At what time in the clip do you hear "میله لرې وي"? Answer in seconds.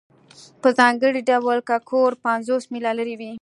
2.71-3.29